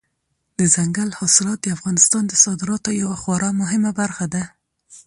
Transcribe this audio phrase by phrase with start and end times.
[0.57, 4.43] دځنګل حاصلات د افغانستان د صادراتو یوه خورا مهمه برخه ده.